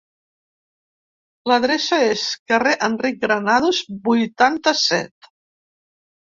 [1.51, 5.31] L'adreça és carrer Enric Granados vuitanta-set.